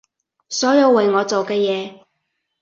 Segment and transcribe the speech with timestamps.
[0.49, 2.03] 所有為我做嘅嘢